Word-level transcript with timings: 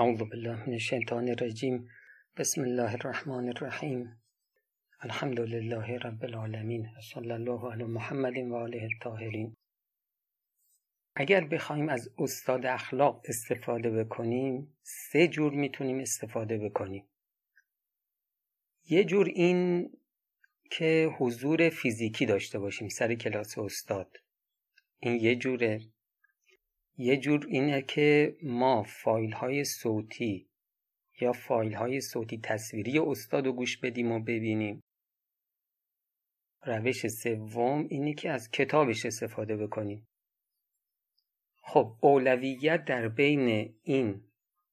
اعوذ 0.00 0.18
بالله 0.18 0.66
من 0.66 0.72
الشیطان 0.72 1.28
الرجیم 1.28 1.88
بسم 2.36 2.60
الله 2.60 2.92
الرحمن 2.94 3.48
الرحیم 3.48 4.22
الحمد 5.00 5.40
لله 5.40 5.98
رب 5.98 6.24
العالمین 6.24 6.88
صلی 7.12 7.32
الله 7.32 7.72
علی 7.72 7.84
محمد 7.84 8.36
و 8.36 8.54
آله 8.54 8.82
الطاهرین. 8.82 9.56
اگر 11.14 11.44
بخوایم 11.44 11.88
از 11.88 12.10
استاد 12.18 12.66
اخلاق 12.66 13.22
استفاده 13.28 13.90
بکنیم 13.90 14.76
سه 14.82 15.28
جور 15.28 15.52
می‌تونیم 15.52 16.00
استفاده 16.00 16.58
بکنیم. 16.58 17.04
یه 18.90 19.04
جور 19.04 19.26
این 19.26 19.90
که 20.70 21.10
حضور 21.18 21.68
فیزیکی 21.68 22.26
داشته 22.26 22.58
باشیم 22.58 22.88
سر 22.88 23.14
کلاس 23.14 23.58
استاد. 23.58 24.16
این 24.98 25.14
یه 25.14 25.36
جوره. 25.36 25.80
یه 27.00 27.16
جور 27.16 27.46
اینه 27.48 27.82
که 27.82 28.36
ما 28.42 28.82
فایل 28.82 29.32
های 29.32 29.64
صوتی 29.64 30.48
یا 31.20 31.32
فایل 31.32 31.74
های 31.74 32.00
صوتی 32.00 32.38
تصویری 32.38 32.98
استاد 32.98 33.46
رو 33.46 33.52
گوش 33.52 33.76
بدیم 33.76 34.12
و 34.12 34.20
ببینیم. 34.20 34.82
روش 36.62 37.06
سوم 37.06 37.86
اینه 37.90 38.14
که 38.14 38.30
از 38.30 38.50
کتابش 38.50 39.06
استفاده 39.06 39.56
بکنیم. 39.56 40.08
خب 41.62 41.96
اولویت 42.00 42.84
در 42.84 43.08
بین 43.08 43.74
این 43.82 44.24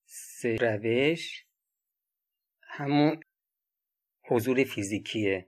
سه 0.06 0.56
روش 0.56 1.46
همون 2.62 3.20
حضور 4.24 4.64
فیزیکیه. 4.64 5.48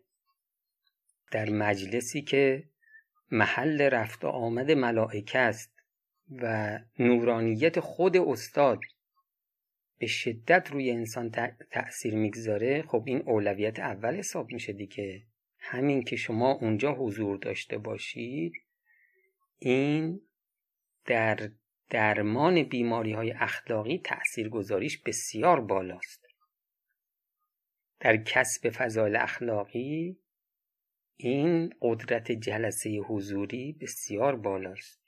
در 1.32 1.50
مجلسی 1.50 2.22
که 2.22 2.70
محل 3.32 3.82
رفت 3.82 4.26
و 4.26 4.28
آمد 4.28 4.72
ملائکه 4.72 5.40
است. 5.40 5.79
و 6.32 6.80
نورانیت 7.00 7.80
خود 7.80 8.18
استاد 8.18 8.80
به 9.98 10.08
شدت 10.08 10.72
روی 10.72 10.92
انسان 10.92 11.32
تأثیر 11.72 12.16
می‌گذاره. 12.16 12.82
خب 12.82 13.04
این 13.06 13.22
اولویت 13.26 13.80
اول 13.80 14.16
حساب 14.16 14.52
میشه 14.52 14.74
دیگه. 14.74 15.24
همین 15.58 16.04
که 16.04 16.16
شما 16.16 16.52
اونجا 16.52 16.94
حضور 16.94 17.38
داشته 17.38 17.78
باشید 17.78 18.54
این 19.60 20.22
در 21.06 21.52
درمان 21.90 22.64
بیماری 22.64 23.14
های 23.14 23.32
اخلاقی 23.32 24.02
تأثیر 24.04 24.50
گذاریش 24.50 24.98
بسیار 24.98 25.62
بالاست. 25.62 26.26
در 28.00 28.18
کسب 28.18 28.70
فضایل 28.70 29.16
اخلاقی 29.16 30.20
این 31.18 31.74
قدرت 31.82 32.32
جلسه 32.32 32.90
حضوری 32.90 33.78
بسیار 33.82 34.36
بالاست. 34.36 34.99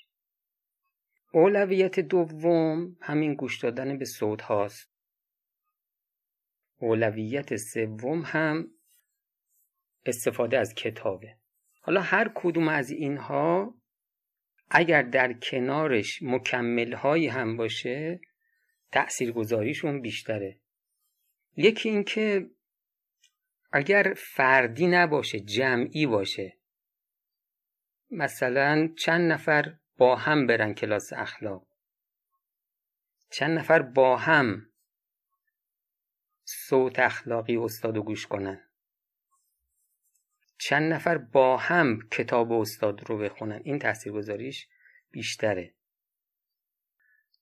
اولویت 1.32 2.00
دوم 2.00 2.98
همین 3.02 3.34
گوش 3.34 3.60
دادن 3.60 3.98
به 3.98 4.06
صوت 4.06 4.42
هاست. 4.42 4.92
اولویت 6.78 7.56
سوم 7.56 8.22
هم 8.26 8.72
استفاده 10.06 10.58
از 10.58 10.74
کتابه. 10.74 11.36
حالا 11.82 12.02
هر 12.02 12.32
کدوم 12.36 12.68
از 12.68 12.92
اینها 12.92 13.76
اگر 14.70 15.02
در 15.02 15.34
کنارش 15.34 16.20
مکمل 16.22 16.94
هایی 16.94 17.28
هم 17.28 17.58
باشه 17.58 18.20
تأثیرگذاریشون 18.92 20.02
بیشتره. 20.02 20.60
یکی 21.56 21.90
اینکه 21.90 22.50
اگر 23.72 24.14
فردی 24.18 24.88
نباشه 24.88 25.40
جمعی 25.40 26.06
باشه 26.06 26.58
مثلا 28.12 28.90
چند 28.98 29.32
نفر 29.32 29.76
با 30.02 30.16
هم 30.16 30.48
برن 30.48 30.74
کلاس 30.74 31.14
اخلاق. 31.14 31.68
چند 33.30 33.60
نفر 33.60 33.82
با 33.82 34.18
هم 34.18 34.70
صوت 36.46 37.00
اخلاقی 37.00 37.58
استاد 37.58 37.96
رو 37.96 38.04
گوش 38.04 38.28
کنن. 38.28 38.62
چند 40.58 40.94
نفر 40.94 41.18
با 41.18 41.58
هم 41.58 42.00
کتاب 42.12 42.52
استاد 42.52 43.10
رو 43.10 43.18
بخونن. 43.18 43.62
این 43.64 43.80
تاثیرگذاریش 43.80 44.68
بیشتره. 45.12 45.74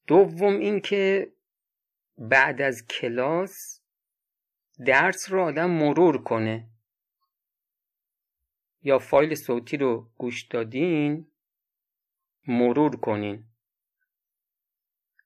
دوم 0.07 0.57
اینکه 0.57 1.31
بعد 2.17 2.61
از 2.61 2.87
کلاس 2.87 3.81
درس 4.85 5.31
رو 5.31 5.41
آدم 5.41 5.69
مرور 5.69 6.23
کنه. 6.23 6.69
یا 8.81 8.99
فایل 8.99 9.35
صوتی 9.35 9.77
رو 9.77 10.09
گوش 10.17 10.43
دادین 10.43 11.31
مرور 12.47 12.95
کنین. 12.95 13.43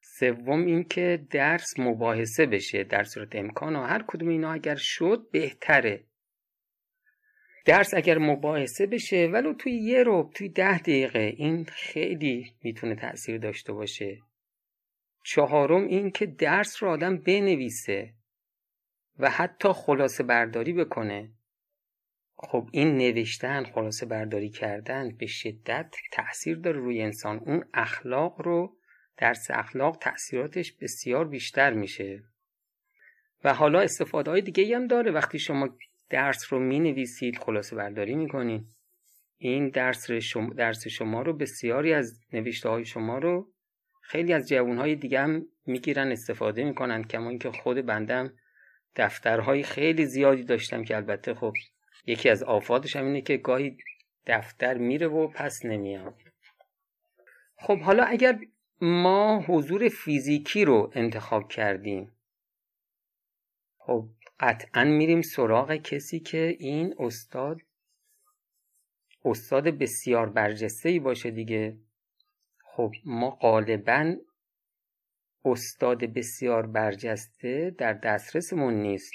سوم 0.01 0.65
اینکه 0.65 1.27
درس 1.29 1.79
مباحثه 1.79 2.45
بشه. 2.45 2.83
در 2.83 3.03
صورت 3.03 3.35
امکان 3.35 3.75
و 3.75 3.83
هر 3.83 4.03
کدوم 4.07 4.29
اینا 4.29 4.51
اگر 4.53 4.75
شد 4.75 5.27
بهتره. 5.31 6.03
درس 7.65 7.93
اگر 7.93 8.17
مباحثه 8.17 8.85
بشه 8.85 9.29
ولو 9.33 9.53
توی 9.53 9.71
یه 9.71 10.03
رو 10.03 10.31
توی 10.35 10.49
ده 10.49 10.79
دقیقه 10.79 11.19
این 11.19 11.65
خیلی 11.65 12.55
می‌تونه 12.63 12.95
تاثیر 12.95 13.37
داشته 13.37 13.73
باشه. 13.73 14.21
چهارم 15.25 15.87
این 15.87 16.11
که 16.11 16.25
درس 16.25 16.83
رو 16.83 16.89
آدم 16.89 17.17
بنویسه 17.17 18.13
و 19.19 19.29
حتی 19.29 19.69
خلاصه 19.73 20.23
برداری 20.23 20.73
بکنه. 20.73 21.31
خب 22.43 22.69
این 22.71 22.97
نوشتن 22.97 23.63
خلاصه 23.63 24.05
برداری 24.05 24.49
کردن 24.49 25.09
به 25.09 25.25
شدت 25.25 25.95
تاثیر 26.11 26.57
داره 26.57 26.79
روی 26.79 27.01
انسان. 27.01 27.37
اون 27.37 27.65
اخلاق 27.73 28.41
رو 28.41 28.75
درس 29.17 29.51
اخلاق 29.51 29.97
تاثیراتش 30.01 30.71
بسیار 30.71 31.27
بیشتر 31.27 31.73
میشه. 31.73 32.23
و 33.43 33.53
حالا 33.53 33.79
استفاده 33.79 34.31
های 34.31 34.41
دیگه 34.41 34.75
هم 34.75 34.87
داره. 34.87 35.11
وقتی 35.11 35.39
شما 35.39 35.69
درس 36.09 36.53
رو 36.53 36.59
می 36.59 36.79
نویسید 36.79 37.37
خلاصه 37.37 37.75
برداری 37.75 38.15
می 38.15 38.65
این 39.37 39.69
درس 39.69 40.11
شما, 40.11 40.53
درس 40.53 40.87
شما 40.87 41.21
رو 41.21 41.33
بسیاری 41.33 41.93
از 41.93 42.19
نوشته 42.33 42.69
های 42.69 42.85
شما 42.85 43.17
رو 43.17 43.51
خیلی 44.01 44.33
از 44.33 44.49
جوان 44.49 44.77
های 44.77 44.95
دیگه 44.95 45.19
هم 45.19 45.45
می‌گیرن 45.65 46.11
استفاده 46.11 46.63
می‌کنن. 46.63 47.03
کما 47.03 47.29
اینکه 47.29 47.51
خود 47.51 47.85
بندم 47.85 48.33
دفترهای 48.95 49.63
خیلی 49.63 50.05
زیادی 50.05 50.43
داشتم 50.43 50.83
که 50.83 50.95
البته 50.95 51.33
خب 51.33 51.53
یکی 52.05 52.29
از 52.29 52.43
آفاتش 52.43 52.95
هم 52.95 53.05
اینه 53.05 53.21
که 53.21 53.37
گاهی 53.37 53.77
دفتر 54.25 54.77
میره 54.77 55.07
و 55.07 55.27
پس 55.27 55.65
نمیاد. 55.65 56.15
خب 57.55 57.79
حالا 57.79 58.03
اگر 58.03 58.39
ما 58.81 59.43
حضور 59.47 59.89
فیزیکی 59.89 60.65
رو 60.65 60.91
انتخاب 60.95 61.49
کردیم 61.49 62.11
خب 63.77 64.09
قطعا 64.39 64.83
میریم 64.83 65.21
سراغ 65.21 65.75
کسی 65.75 66.19
که 66.19 66.55
این 66.59 66.95
استاد 66.99 67.61
استاد 69.25 69.63
بسیار 69.63 70.29
برجسته 70.29 70.89
ای 70.89 70.99
باشه 70.99 71.31
دیگه. 71.31 71.77
خب 72.75 72.91
ما 73.05 73.29
غالبا 73.29 74.15
استاد 75.45 76.03
بسیار 76.03 76.67
برجسته 76.67 77.75
در 77.77 77.93
دسترسمون 77.93 78.73
نیست. 78.73 79.13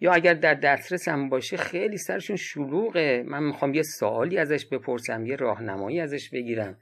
یا 0.00 0.12
اگر 0.12 0.34
در 0.34 0.54
دسترس 0.54 1.08
هم 1.08 1.28
باشه 1.28 1.56
خیلی 1.56 1.96
سرشون 1.96 2.36
شلوغه. 2.36 3.24
من 3.26 3.42
می‌خوام 3.42 3.74
یه 3.74 3.82
سوالی 3.82 4.38
ازش 4.38 4.66
بپرسم 4.66 5.26
یه 5.26 5.36
راهنمایی 5.36 6.00
ازش 6.00 6.30
بگیرم. 6.30 6.78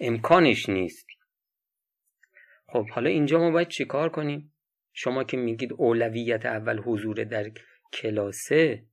امکانش 0.00 0.68
نیست. 0.68 1.06
خب 2.66 2.88
حالا 2.88 3.10
اینجا 3.10 3.38
ما 3.38 3.50
باید 3.50 3.68
چیکار 3.68 4.08
کنیم؟ 4.08 4.52
شما 4.92 5.24
که 5.24 5.36
میگید 5.36 5.72
اولویت 5.72 6.46
اول 6.46 6.78
حضور 6.78 7.24
در 7.24 7.50
کلاسه 7.92 8.84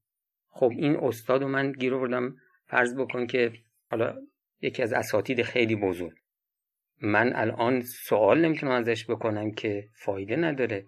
خب 0.47 0.71
این 0.77 0.95
استاد 0.95 1.43
و 1.43 1.47
من 1.47 1.71
گیر 1.71 1.95
آوردم. 1.95 2.35
فرض 2.65 2.95
بکن 2.95 3.27
که 3.27 3.53
حالا 3.91 4.15
یکی 4.61 4.83
از 4.83 4.93
اساتید 4.93 5.41
خیلی 5.41 5.75
بزرگ. 5.75 6.17
من 7.01 7.35
الان 7.35 7.81
سوال 7.81 8.45
نمی‌تونم 8.45 8.71
ازش 8.71 9.09
بکنم 9.09 9.51
که 9.51 9.89
فایده 9.93 10.35
نداره. 10.35 10.85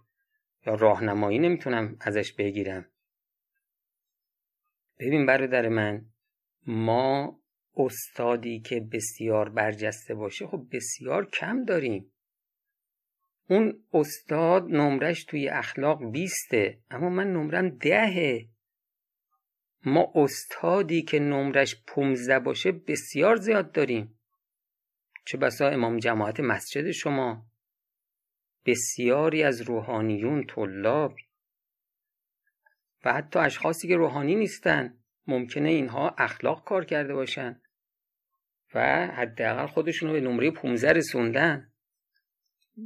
یا 0.67 0.75
راهنمایی 0.75 1.39
نمی‌تونم 1.39 1.97
ازش 1.99 2.33
بگیرم. 2.33 2.85
ببین 4.99 5.25
برادر 5.25 5.69
من 5.69 6.05
ما 6.67 7.39
استادی 7.75 8.59
که 8.59 8.79
بسیار 8.79 9.49
برجسته 9.49 10.15
باشه 10.15 10.47
خب 10.47 10.67
بسیار 10.71 11.25
کم 11.25 11.65
داریم. 11.65 12.11
اون 13.49 13.83
استاد 13.93 14.63
نمرش 14.63 15.23
توی 15.23 15.49
اخلاق 15.49 16.11
بیسته 16.11 16.79
اما 16.91 17.09
من 17.09 17.33
نمرم 17.33 17.69
دهه. 17.69 18.47
ما 19.85 20.11
استادی 20.15 21.01
که 21.01 21.19
نمرش 21.19 21.83
پونزده 21.87 22.39
باشه 22.39 22.71
بسیار 22.71 23.35
زیاد 23.35 23.71
داریم. 23.71 24.19
چه 25.25 25.37
بسا 25.37 25.69
امام 25.69 25.97
جماعت 25.97 26.39
مسجد 26.39 26.91
شما. 26.91 27.46
بسیاری 28.67 29.43
از 29.43 29.61
روحانیون 29.61 30.45
طلاب 30.47 31.15
و 33.05 33.13
حتی 33.13 33.39
اشخاصی 33.39 33.87
که 33.87 33.95
روحانی 33.95 34.35
نیستن 34.35 34.99
ممکنه 35.27 35.69
اینها 35.69 36.15
اخلاق 36.17 36.63
کار 36.63 36.85
کرده 36.85 37.13
باشن 37.13 37.61
و 38.73 39.07
حداقل 39.07 39.67
خودشون 39.67 40.09
رو 40.09 40.15
به 40.15 40.21
نمره 40.21 40.51
15 40.51 40.93
رسوندن. 40.93 41.73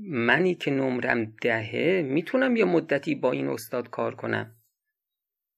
منی 0.07 0.55
که 0.55 0.71
نمرم 0.71 1.25
دهه 1.25 2.01
می‌تونم 2.01 2.55
یه 2.55 2.65
مدتی 2.65 3.15
با 3.15 3.31
این 3.31 3.47
استاد 3.47 3.89
کار 3.89 4.15
کنم. 4.15 4.55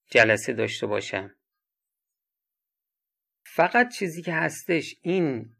جلسه 0.09 0.53
داشته 0.53 0.87
باشم. 0.87 1.35
فقط 3.45 3.93
چیزی 3.93 4.21
که 4.21 4.33
هستش 4.33 4.95
این 5.01 5.55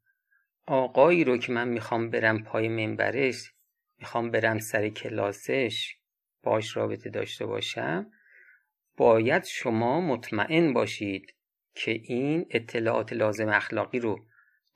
آقایی 0.65 1.23
رو 1.23 1.37
که 1.37 1.51
من 1.51 1.67
می‌خوام 1.69 2.09
برم 2.09 2.43
پای 2.43 2.67
منبرش 2.67 3.52
می‌خوام 4.03 4.31
برم 4.31 4.59
سر 4.59 4.89
کلاسش 4.89 5.95
باش 6.43 6.77
رابطه 6.77 7.09
داشته 7.09 7.45
باشم 7.45 8.11
باید 8.97 9.43
شما 9.43 10.01
مطمئن 10.01 10.73
باشید 10.73 11.33
که 11.75 11.91
این 11.91 12.45
اطلاعات 12.49 13.13
لازم 13.13 13.49
اخلاقی 13.49 13.99
رو 13.99 14.25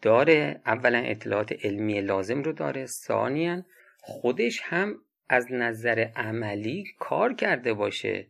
داره. 0.02 0.62
اولا 0.66 0.98
اطلاعات 0.98 1.66
علمی 1.66 2.02
لازم 2.02 2.42
رو 2.42 2.52
داره. 2.52 2.86
ثانیا 2.86 3.66
خودش 4.00 4.62
هم 4.64 4.96
از 5.30 5.52
نظر 5.52 6.08
عملی 6.16 6.84
کار 7.00 7.34
کرده 7.34 7.74
باشه. 7.74 8.28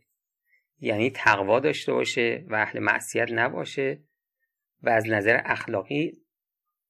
یعنی 0.80 1.10
تقوا 1.10 1.60
داشته 1.60 1.94
باشه 1.94 2.46
و 2.48 2.56
اهل 2.56 2.80
معصیت 2.80 3.32
نباشه 3.32 4.00
و 4.84 4.90
از 4.90 5.10
نظر 5.10 5.42
اخلاقی 5.46 6.22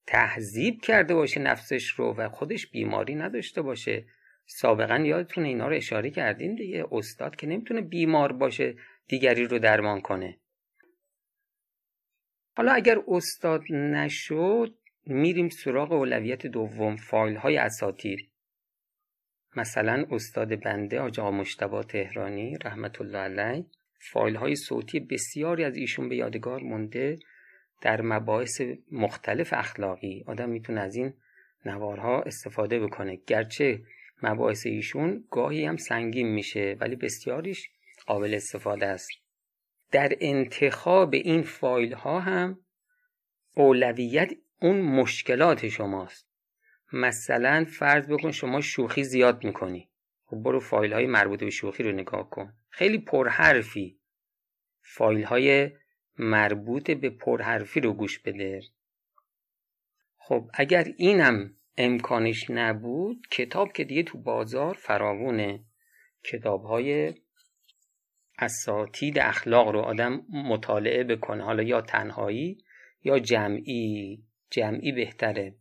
تهذیب 0.08 0.80
کرده 0.80 1.14
باشه 1.14 1.40
نفسش 1.40 1.88
رو 1.88 2.14
و 2.14 2.28
خودش 2.28 2.66
بیماری 2.66 3.14
نداشته 3.14 3.62
باشه. 3.62 4.04
سابقا 4.46 4.96
یادتون 4.96 5.44
اینا 5.44 5.68
رو 5.68 5.76
اشاره 5.76 6.10
کردیم 6.10 6.54
دیگه. 6.54 6.84
استاد 6.92 7.36
که 7.36 7.46
نمی‌تونه 7.46 7.80
بیمار 7.80 8.32
باشه 8.32 8.74
دیگری 9.08 9.44
رو 9.44 9.58
درمان 9.58 10.00
کنه. 10.00 10.38
حالا 12.56 12.72
اگر 12.72 12.98
استاد 13.08 13.72
نشد 13.72 14.78
میریم 15.06 15.48
سراغ 15.48 15.92
اولویت 15.92 16.46
دوم 16.46 16.96
فایل 16.96 17.36
های 17.36 17.56
اساتیر. 17.56 18.30
مثلا 19.56 20.06
استاد 20.10 20.60
بنده 20.60 21.00
آقا 21.00 21.30
مشتبا 21.30 21.82
تهرانی 21.82 22.56
رحمت 22.64 23.00
الله 23.00 23.18
علیه 23.18 23.66
فایل 24.00 24.36
های 24.36 24.56
صوتی 24.56 25.00
بسیاری 25.00 25.64
از 25.64 25.76
ایشون 25.76 26.08
به 26.08 26.16
یادگار 26.16 26.60
مونده. 26.60 27.18
در 27.80 28.02
مباحث 28.02 28.60
مختلف 28.92 29.52
اخلاقی 29.52 30.24
آدم 30.26 30.48
می‌تونه 30.48 30.80
از 30.80 30.96
این 30.96 31.14
نوارها 31.64 32.22
استفاده 32.22 32.80
بکنه. 32.80 33.16
گرچه 33.26 33.82
مباحث 34.22 34.66
ایشون 34.66 35.24
گاهی 35.30 35.64
هم 35.64 35.76
سنگین 35.76 36.28
میشه 36.28 36.76
ولی 36.80 36.96
بسیاریش 36.96 37.70
قابل 38.06 38.34
استفاده 38.34 38.86
است. 38.86 39.10
در 39.90 40.12
انتخاب 40.20 41.14
این 41.14 41.42
فایل 41.42 41.92
ها 41.92 42.20
هم 42.20 42.58
اولویت 43.54 44.32
اون 44.60 44.80
مشکلات 44.80 45.68
شماست. 45.68 46.28
مثلا 46.92 47.66
فرض 47.68 48.06
بکن 48.06 48.30
شما 48.30 48.60
شوخی 48.60 49.04
زیاد 49.04 49.44
می‌کنی. 49.44 49.88
خب 50.24 50.36
برو 50.36 50.60
فایل 50.60 50.92
های 50.92 51.06
مربوط 51.06 51.40
به 51.40 51.50
شوخی 51.50 51.82
رو 51.82 51.92
نگاه 51.92 52.30
کن. 52.30 52.52
خیلی 52.70 52.98
پرحرفی 52.98 53.98
فایل 54.82 55.24
های 55.24 55.70
مربوط 56.18 56.90
به 56.90 57.10
پرحرفی 57.10 57.80
رو 57.80 57.92
گوش 57.92 58.18
بده. 58.18 58.60
خب 60.18 60.50
اگر 60.54 60.84
اینم 60.96 61.54
امکانش 61.76 62.50
نبود 62.50 63.26
کتاب 63.30 63.72
که 63.72 63.84
دیگه 63.84 64.02
تو 64.02 64.18
بازار 64.18 64.74
فراوونه. 64.74 65.64
کتاب 66.24 66.62
های 66.62 67.14
اساتید 68.38 69.18
اخلاق 69.18 69.68
رو 69.68 69.80
آدم 69.80 70.22
مطالعه 70.32 71.04
بکنه. 71.04 71.44
حالا 71.44 71.62
یا 71.62 71.80
تنهایی 71.80 72.64
یا 73.04 73.18
جمعی. 73.18 74.22
جمعی 74.50 74.92
بهتره. 74.92 75.54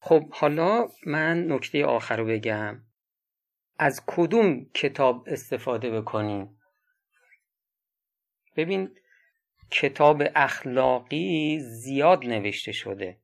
خب 0.00 0.28
حالا 0.32 0.88
من 1.06 1.52
نکته 1.52 1.84
آخر 1.84 2.16
رو 2.16 2.26
بگم. 2.26 2.82
از 3.78 4.02
کدوم 4.06 4.66
کتاب 4.74 5.24
استفاده 5.26 5.90
بکنیم؟ 5.90 6.58
ببین 8.56 8.90
کتاب 9.70 10.22
اخلاقی 10.34 11.58
زیاد 11.60 12.24
نوشته 12.26 12.72
شده. 12.72 13.16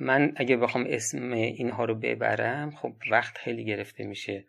من 0.00 0.32
اگه 0.36 0.56
بخوام 0.56 0.84
اسم 0.88 1.32
اینها 1.32 1.84
رو 1.84 1.94
ببرم 1.94 2.70
خب 2.70 2.92
وقت 3.10 3.38
خیلی 3.38 3.64
گرفته 3.64 4.04
میشه. 4.04 4.44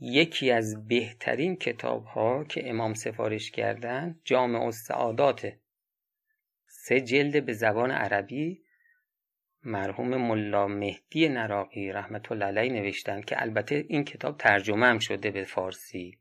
یکی 0.00 0.50
از 0.50 0.86
بهترین 0.88 1.56
کتاب 1.56 2.04
ها 2.04 2.44
که 2.44 2.70
امام 2.70 2.94
سفارش 2.94 3.50
کردن 3.50 4.20
جامع 4.24 4.62
السعاداته 4.62 5.58
سه 6.66 7.00
جلد 7.00 7.44
به 7.44 7.52
زبان 7.52 7.90
عربی 7.90 8.62
مرحوم 9.64 10.16
ملا 10.16 10.68
مهدی 10.68 11.28
نراقی 11.28 11.92
رحمت 11.92 12.32
الله 12.32 12.44
علیه 12.44 12.72
نوشتن 12.72 13.20
که 13.20 13.42
البته 13.42 13.84
این 13.88 14.04
کتاب 14.04 14.38
ترجمه 14.38 14.86
هم 14.86 14.98
شده 14.98 15.30
به 15.30 15.44
فارسی. 15.44 16.18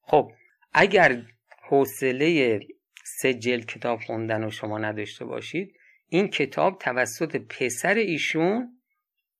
خب 0.00 0.32
اگر 0.72 1.22
حوصله 1.68 2.60
سه 3.04 3.34
جلد 3.34 3.66
کتاب 3.66 4.00
خوندن 4.00 4.44
و 4.44 4.50
شما 4.50 4.78
نداشته 4.78 5.24
باشید. 5.24 5.74
این 6.08 6.28
کتاب 6.28 6.78
توسط 6.78 7.36
پسر 7.36 7.94
ایشون 7.94 8.78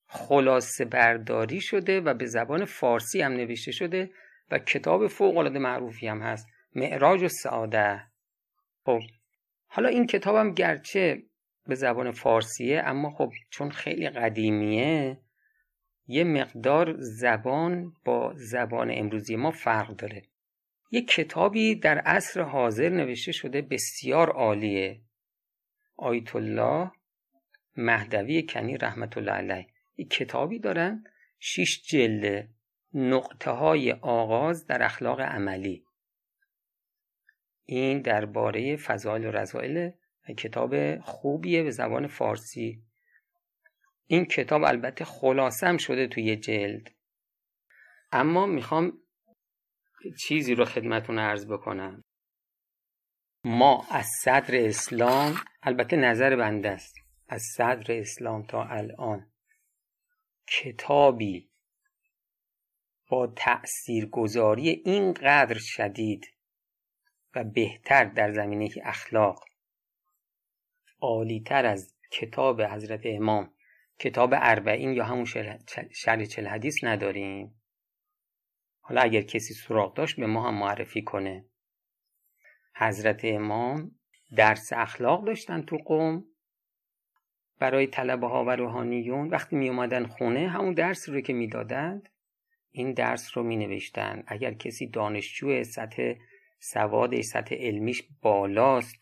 خلاصه 0.07 0.85
برداری 0.85 1.61
شده 1.61 2.01
و 2.01 2.15
به 2.15 2.27
زبان 2.27 2.65
فارسی 2.65 3.23
هم 3.23 3.33
نوشته 3.33 3.73
شده 3.73 4.11
و 4.51 4.59
کتاب 4.59 5.07
فوق 5.07 5.37
العاده 5.37 5.59
معروفی 5.59 6.07
هم 6.07 6.23
هست. 6.23 6.49
معراج 6.75 7.23
و 7.23 7.29
سعاده 7.29 8.03
خب 8.85 9.01
حالا 9.67 9.89
این 9.89 10.07
کتابم 10.07 10.55
گرچه 10.55 11.23
به 11.67 11.75
زبان 11.75 12.11
فارسیه 12.11 12.83
اما 12.87 13.11
خب 13.11 13.33
چون 13.51 13.71
خیلی 13.71 14.11
قدیمیه 14.11 15.19
یه 16.07 16.25
مقدار 16.25 16.95
زبان 16.99 17.93
با 18.05 18.33
زبان 18.37 18.91
امروزی 18.91 19.37
ما 19.37 19.51
فرق 19.51 19.97
داره. 19.97 20.23
یه 20.95 21.03
کتابی 21.03 21.75
در 21.75 21.99
عصر 21.99 22.43
حاضر 22.43 22.89
نوشته 22.89 23.33
شده 23.33 23.63
بسیار 23.63 24.31
عالیه. 24.31 25.01
آیت 25.97 26.37
الله 26.37 26.91
مهدوی 27.77 28.43
کنی 28.43 28.77
رحمت 28.77 29.19
الله 29.19 29.33
علیه. 29.33 29.67
یک 29.97 30.11
کتابی 30.11 30.59
دارن 30.59 31.05
شیش 31.39 31.83
جلد. 31.83 32.49
نقطه 32.95 33.51
های 33.51 33.93
آغاز 33.93 34.67
در 34.67 34.83
اخلاق 34.83 35.21
عملی. 35.21 35.85
این 37.65 38.01
درباره 38.01 38.77
فضایل 38.77 39.27
و 39.27 39.31
رضایل 39.31 39.91
کتاب 40.39 41.01
خوبیه 41.01 41.63
به 41.63 41.71
زبان 41.71 42.07
فارسی. 42.07 42.83
این 44.07 44.25
کتاب 44.25 44.65
البته 44.65 45.05
خلاصم 45.05 45.77
شده 45.77 46.07
توی 46.07 46.37
جلد. 46.37 46.91
اما 48.13 48.47
می‌خوام 48.47 48.99
چیزی 50.13 50.55
رو 50.55 50.65
خدمتون 50.65 51.19
عرض 51.19 51.47
بکنم. 51.47 52.05
ما 53.45 53.87
از 53.91 54.07
صدر 54.23 54.67
اسلام 54.67 55.35
البته 55.63 55.97
نظر 55.97 56.37
بنده 56.37 56.71
است 56.71 56.95
از 57.29 57.43
صدر 57.57 58.01
اسلام 58.01 58.47
تا 58.47 58.65
الان 58.65 59.33
کتابی 60.47 61.51
با 63.09 63.27
تأثیرگذاری 63.37 64.69
اینقدر 64.69 65.59
شدید 65.59 66.27
و 67.35 67.45
بهتر 67.45 68.05
در 68.05 68.33
زمینه 68.33 68.69
اخلاق 68.83 69.45
عالیتر 71.01 71.67
از 71.67 71.95
کتاب 72.11 72.63
حضرت 72.63 73.01
امام 73.05 73.55
کتاب 73.99 74.31
اربعین 74.37 74.93
یا 74.93 75.05
همون 75.05 75.25
شرح 75.25 75.59
چل 76.27 76.47
حدیث 76.47 76.85
نداریم؟ 76.85 77.64
حالا 78.87 79.01
اگر 79.01 79.23
کسی 79.23 79.55
سراغ 79.55 79.95
داشت 79.95 80.21
به 80.21 80.27
ما 80.27 80.49
هم 80.49 80.55
معرفی 80.55 81.03
کنه. 81.03 81.45
حضرت 82.77 83.21
امام 83.25 83.91
درس 84.37 84.73
اخلاق 84.73 85.25
داشتن 85.25 85.63
تو 85.63 85.77
قوم. 85.77 86.25
برای 87.59 87.87
طلبه 87.87 88.27
ها 88.27 88.45
و 88.45 88.51
روحانیون 88.51 89.29
وقتی 89.29 89.57
می 89.57 89.69
اومدن 89.69 90.07
خونه 90.07 90.49
همون 90.49 90.75
درس 90.75 91.09
رو 91.09 91.21
که 91.21 91.33
می‌دادند 91.33 92.09
این 92.71 92.93
درس 92.93 93.37
رو 93.37 93.43
می 93.43 93.57
نوشتن 93.57 94.23
اگر 94.27 94.55
کسی 94.55 94.87
دانشجو 94.87 95.65
سطح 95.65 96.15
سوادش 96.59 97.25
سطح 97.25 97.55
علمیش 97.55 98.03
بالاست 98.23 98.99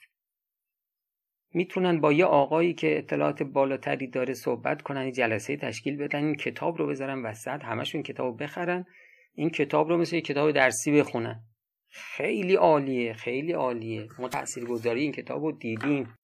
می‌تونن 1.54 2.00
با 2.00 2.12
یه 2.12 2.24
آقایی 2.24 2.74
که 2.74 2.98
اطلاعات 2.98 3.42
بالاتری 3.42 4.06
داره 4.06 4.34
صحبت 4.34 4.82
کنن 4.82 5.12
جلسه 5.12 5.56
تشکیل 5.56 5.96
بدن 5.96 6.24
این 6.24 6.34
کتاب 6.34 6.78
رو 6.78 6.86
بذارن 6.86 7.22
وسط 7.22 7.64
همشون 7.64 8.02
کتاب 8.02 8.26
رو 8.26 8.32
بخرن. 8.32 8.86
این 9.34 9.50
کتاب 9.50 9.88
رو 9.88 9.96
مثل 9.96 10.20
کتاب 10.20 10.52
درسی 10.52 10.92
بخونن. 10.92 11.40
خیلی 11.88 12.54
عالیه 12.54 13.12
خیلی 13.12 13.52
عالیه. 13.52 14.08
ما 14.18 14.30
گذاری 14.68 15.02
این 15.02 15.12
کتاب 15.12 15.44
رو 15.44 15.52
دیدیم. 15.52 16.14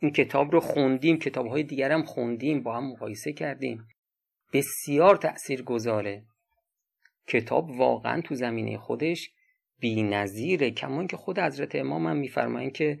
این 0.00 0.10
کتاب 0.10 0.52
رو 0.52 0.60
خوندیم 0.60 1.18
کتاب 1.18 1.46
های 1.46 1.62
دیگر 1.62 1.92
هم 1.92 2.02
خوندیم 2.02 2.62
با 2.62 2.76
هم 2.76 2.90
مقایسه 2.92 3.32
کردیم. 3.32 3.88
بسیار 4.52 5.16
تأثیر 5.16 5.62
گذاره 5.62 6.24
کتاب 7.26 7.70
واقعا 7.70 8.20
تو 8.20 8.34
زمینه 8.34 8.78
خودش 8.78 9.30
بی 9.80 10.02
نظیره 10.02 10.70
کمان 10.70 11.06
که 11.06 11.16
خود 11.16 11.38
حضرت 11.38 11.74
امام 11.74 12.06
هم 12.06 12.16
میفرمایند 12.16 12.72
که 12.72 12.98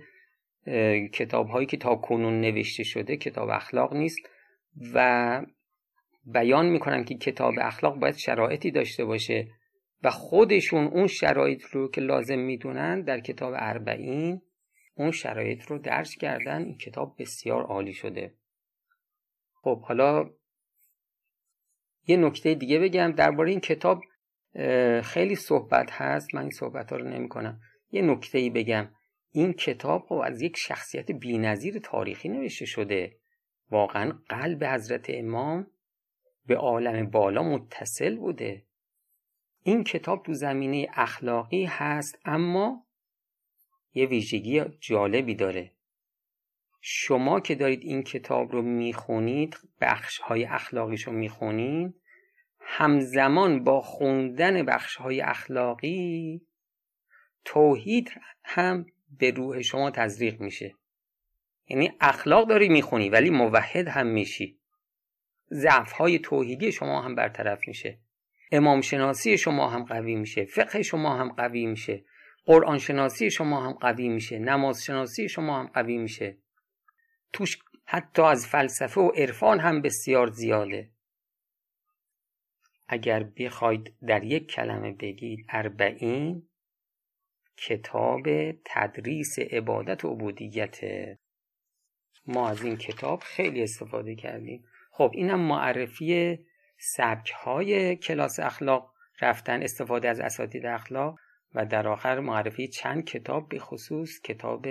کتاب 1.14 1.48
هایی 1.48 1.66
که 1.66 1.76
تا 1.76 1.96
کنون 1.96 2.40
نوشته 2.40 2.82
شده 2.82 3.16
کتاب 3.16 3.48
اخلاق 3.48 3.94
نیست 3.94 4.18
و 4.94 5.42
بیان 6.24 6.66
می‌کنن 6.66 7.04
که 7.04 7.14
کتاب 7.14 7.54
اخلاق 7.60 7.98
باید 7.98 8.16
شرایطی 8.16 8.70
داشته 8.70 9.04
باشه. 9.04 9.48
و 10.02 10.10
خودشون 10.10 10.86
اون 10.86 11.06
شرایط 11.06 11.64
رو 11.64 11.90
که 11.90 12.00
لازم 12.00 12.38
می‌دونن 12.38 13.02
در 13.02 13.20
کتاب 13.20 13.54
اربعین 13.56 14.42
اون 14.94 15.10
شرایط 15.10 15.62
رو 15.62 15.78
درج 15.78 16.16
کردن. 16.16 16.64
این 16.64 16.78
کتاب 16.78 17.16
بسیار 17.18 17.62
عالی 17.62 17.92
شده. 17.92 18.34
خب 19.54 19.82
حالا 19.82 20.30
یه 22.06 22.16
نکته 22.16 22.54
دیگه 22.54 22.78
بگم. 22.78 23.12
درباره 23.12 23.50
این 23.50 23.60
کتاب 23.60 24.02
خیلی 25.02 25.34
صحبت 25.34 25.90
هست. 25.92 26.34
من 26.34 26.42
این 26.42 26.50
صحبت 26.50 26.90
ها 26.90 26.96
رو 26.96 27.08
نمی 27.08 27.28
کنم 27.28 27.60
یه 27.90 28.02
نکته 28.02 28.38
ای 28.38 28.50
بگم. 28.50 28.90
این 29.32 29.52
کتاب 29.52 30.06
خب 30.08 30.20
از 30.24 30.42
یک 30.42 30.56
شخصیت 30.56 31.12
بینظیر 31.12 31.78
تاریخی 31.78 32.28
نوشته 32.28 32.66
شده. 32.66 33.16
واقعا 33.70 34.18
قلب 34.28 34.64
حضرت 34.64 35.06
امام 35.08 35.66
به 36.46 36.56
عالم 36.56 37.10
بالا 37.10 37.42
متصل 37.42 38.16
بوده. 38.16 38.67
این 39.62 39.84
کتاب 39.84 40.22
تو 40.22 40.32
زمینه 40.32 40.88
اخلاقی 40.94 41.64
هست 41.64 42.18
اما 42.24 42.86
یه 43.94 44.06
ویژگی 44.06 44.64
جالبی 44.80 45.34
داره. 45.34 45.72
شما 46.80 47.40
که 47.40 47.54
دارید 47.54 47.80
این 47.82 48.02
کتاب 48.02 48.52
رو 48.52 48.62
می‌خونید 48.62 49.56
بخش 49.80 50.18
های 50.18 50.44
اخلاقیش 50.44 51.02
رو 51.02 51.12
می‌خونید 51.12 51.94
همزمان 52.60 53.64
با 53.64 53.80
خوندن 53.80 54.62
بخش 54.62 54.96
های 54.96 55.20
اخلاقی 55.20 56.40
توحید 57.44 58.10
هم 58.44 58.86
به 59.18 59.30
روح 59.30 59.62
شما 59.62 59.90
تزریق 59.90 60.40
میشه. 60.40 60.74
یعنی 61.68 61.92
اخلاق 62.00 62.48
داری 62.48 62.68
می‌خونی 62.68 63.08
ولی 63.08 63.30
موحد 63.30 63.88
هم 63.88 64.06
میشی. 64.06 64.58
ضعف 65.52 65.92
های 65.92 66.18
توحیدی 66.18 66.72
شما 66.72 67.02
هم 67.02 67.14
برطرف 67.14 67.68
میشه. 67.68 67.98
امام 68.52 68.80
شناسی 68.80 69.38
شما 69.38 69.68
هم 69.68 69.84
قوی 69.84 70.14
میشه 70.14 70.44
فقه 70.44 70.82
شما 70.82 71.16
هم 71.16 71.28
قوی 71.28 71.66
میشه 71.66 72.04
قرآن 72.48 72.78
شناسی 72.78 73.30
شما 73.30 73.64
هم 73.64 73.72
قوی 73.72 74.08
میشه 74.08 74.38
نماز 74.38 74.84
شناسی 74.84 75.28
شما 75.28 75.60
هم 75.60 75.66
قوی 75.66 75.98
میشه. 75.98 76.36
توش 77.32 77.58
حتی 77.84 78.22
از 78.22 78.46
فلسفه 78.46 79.00
و 79.00 79.08
عرفان 79.08 79.60
هم 79.60 79.82
بسیار 79.82 80.26
زیاده. 80.30 80.90
اگر 82.88 83.22
بخواید 83.22 83.94
در 84.06 84.24
یک 84.24 84.46
کلمه 84.50 84.92
بگید 84.92 85.46
اربعین 85.48 86.48
کتاب 87.56 88.52
تدریس 88.64 89.38
عبادت 89.38 90.04
و 90.04 90.12
عبودیت. 90.12 90.78
ما 92.26 92.48
از 92.48 92.62
این 92.62 92.76
کتاب 92.76 93.20
خیلی 93.22 93.62
استفاده 93.62 94.14
کردیم. 94.14 94.64
خب 94.90 95.10
اینم 95.14 95.40
معرفی 95.40 96.38
سبک 96.78 97.30
های 97.30 97.96
کلاس 97.96 98.40
اخلاق 98.40 98.92
رفتن 99.20 99.62
استفاده 99.62 100.08
از 100.08 100.20
اساتید 100.20 100.66
اخلاق 100.66 101.18
و 101.54 101.66
در 101.66 101.88
آخر 101.88 102.20
معرفی 102.20 102.68
چند 102.68 103.04
کتاب 103.04 103.48
به 103.48 103.58
خصوص 103.58 104.20
کتاب 104.20 104.66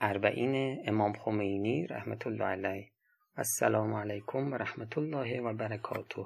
اربعین 0.00 0.82
امام 0.88 1.12
خمینی 1.12 1.86
رحمت 1.86 2.26
الله 2.26 2.44
علیه. 2.44 2.90
السلام 3.36 3.94
علیکم 3.94 4.52
و 4.52 4.54
رحمت 4.54 4.98
الله 4.98 5.40
و 5.40 5.52
برکاته. 5.52 6.16